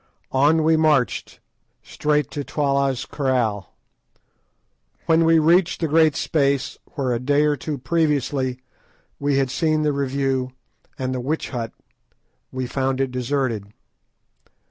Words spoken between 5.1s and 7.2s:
we reached the great space, where a